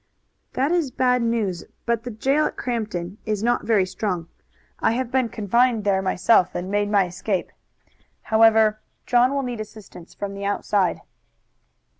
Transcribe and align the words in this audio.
"That 0.53 0.71
is 0.71 0.89
bad 0.89 1.21
news, 1.21 1.63
but 1.85 2.05
the 2.05 2.09
jail 2.09 2.47
at 2.47 2.57
Crampton 2.57 3.19
is 3.23 3.43
not 3.43 3.65
very 3.67 3.85
strong. 3.85 4.29
I 4.79 4.93
have 4.93 5.11
been 5.11 5.29
confined 5.29 5.83
there 5.83 6.01
myself 6.01 6.55
and 6.55 6.71
made 6.71 6.89
my 6.89 7.05
escape. 7.05 7.51
However, 8.23 8.81
John 9.05 9.31
will 9.31 9.43
need 9.43 9.61
assistance 9.61 10.15
from 10.15 10.33
the 10.33 10.43
outside." 10.43 11.01